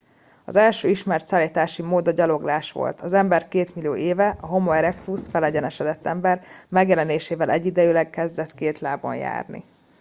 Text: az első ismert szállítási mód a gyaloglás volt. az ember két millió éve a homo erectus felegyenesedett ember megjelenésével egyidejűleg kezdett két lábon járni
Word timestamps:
az 0.45 0.55
első 0.55 0.87
ismert 0.89 1.25
szállítási 1.27 1.81
mód 1.81 2.07
a 2.07 2.11
gyaloglás 2.11 2.71
volt. 2.71 3.01
az 3.01 3.13
ember 3.13 3.47
két 3.47 3.75
millió 3.75 3.95
éve 3.95 4.37
a 4.41 4.45
homo 4.45 4.71
erectus 4.71 5.21
felegyenesedett 5.29 6.05
ember 6.05 6.41
megjelenésével 6.67 7.49
egyidejűleg 7.49 8.09
kezdett 8.09 8.53
két 8.53 8.79
lábon 8.79 9.15
járni 9.15 9.63